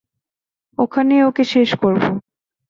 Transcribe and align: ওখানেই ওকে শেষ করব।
ওখানেই 0.77 1.21
ওকে 1.23 1.43
শেষ 1.43 1.69
করব। 1.81 2.03